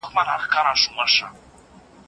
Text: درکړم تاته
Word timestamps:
درکړم 0.15 0.73
تاته 0.95 1.27